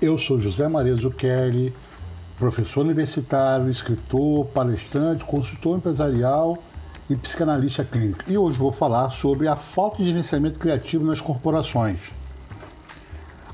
[0.00, 1.72] Eu sou José Maria Zucchelli,
[2.38, 6.58] professor universitário, escritor, palestrante, consultor empresarial
[7.08, 8.22] e psicanalista clínico.
[8.28, 12.12] E hoje vou falar sobre a falta de gerenciamento criativo nas corporações.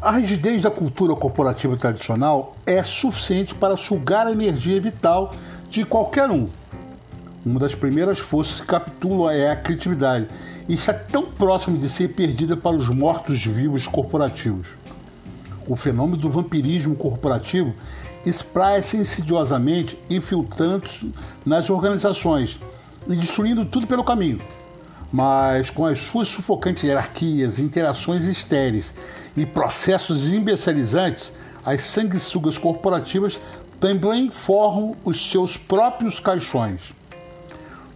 [0.01, 5.33] A rigidez da cultura corporativa tradicional é suficiente para sugar a energia vital
[5.71, 6.49] de qualquer um.
[7.47, 10.27] Uma das primeiras forças que capitulam é a criatividade
[10.69, 14.82] e está tão próximo de ser perdida para os mortos-vivos corporativos.
[15.73, 17.75] O fenômeno do vampirismo corporativo
[18.27, 21.11] espraia-se insidiosamente, infiltrando-se
[21.47, 22.61] nas organizações
[23.09, 24.39] e destruindo tudo pelo caminho.
[25.11, 28.93] Mas com as suas sufocantes hierarquias, interações estéreis
[29.35, 31.33] e processos imbecilizantes,
[31.65, 33.41] as sanguessugas corporativas
[33.81, 36.93] também formam os seus próprios caixões.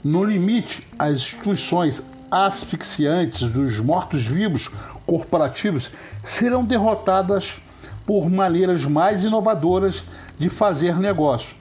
[0.02, 4.70] No limite, as instituições asfixiantes dos mortos-vivos
[5.04, 5.90] corporativos
[6.24, 7.60] serão derrotadas
[8.06, 10.04] por maneiras mais inovadoras
[10.38, 11.56] de fazer negócio,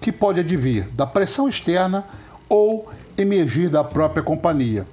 [0.00, 2.04] que pode advir da pressão externa
[2.48, 4.86] ou emergir da própria companhia.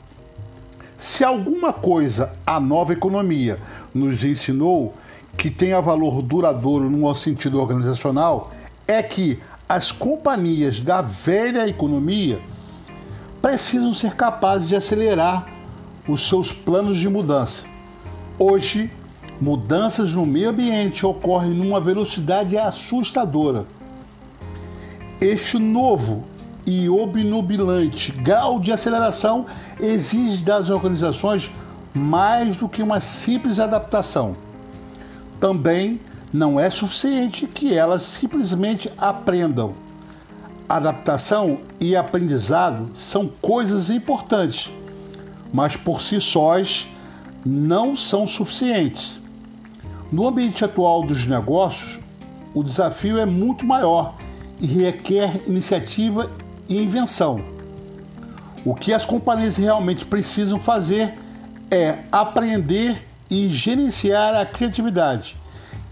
[0.97, 3.57] Se alguma coisa a nova economia
[3.93, 4.93] nos ensinou
[5.37, 8.51] que tenha valor duradouro no sentido organizacional,
[8.85, 12.41] é que as companhias da velha economia
[13.41, 15.47] precisam ser capazes de acelerar
[16.07, 17.65] os seus planos de mudança.
[18.37, 18.91] Hoje,
[19.39, 23.65] mudanças no meio ambiente ocorrem numa velocidade assustadora.
[25.21, 26.23] Este novo
[26.65, 29.45] e obnubilante grau de aceleração
[29.79, 31.49] exige das organizações
[31.93, 34.35] mais do que uma simples adaptação.
[35.39, 35.99] Também
[36.31, 39.73] não é suficiente que elas simplesmente aprendam
[40.69, 44.71] adaptação e aprendizado são coisas importantes,
[45.51, 46.87] mas por si sós
[47.43, 49.19] não são suficientes.
[50.11, 51.99] No ambiente atual dos negócios,
[52.53, 54.15] o desafio é muito maior
[54.59, 56.31] e requer iniciativa
[56.67, 57.41] e invenção.
[58.65, 61.13] O que as companhias realmente precisam fazer
[61.69, 65.37] é aprender e gerenciar a criatividade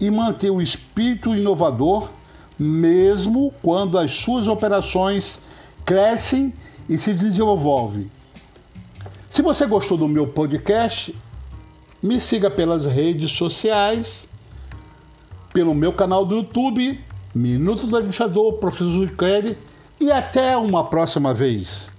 [0.00, 2.10] e manter o espírito inovador
[2.58, 5.38] mesmo quando as suas operações
[5.84, 6.52] crescem
[6.88, 8.10] e se desenvolvem.
[9.30, 11.14] Se você gostou do meu podcast,
[12.02, 14.26] me siga pelas redes sociais,
[15.52, 17.00] pelo meu canal do YouTube,
[17.34, 19.56] Minuto do Administrador, Professor Kelly,
[20.00, 21.90] e até uma próxima vez.